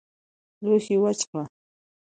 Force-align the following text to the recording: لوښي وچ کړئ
لوښي 0.65 0.95
وچ 1.01 1.19
کړئ 1.29 1.45